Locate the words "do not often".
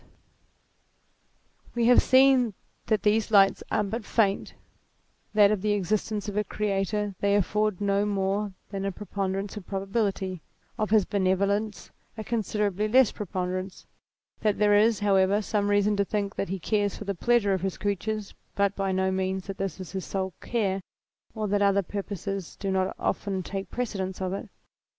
22.55-23.43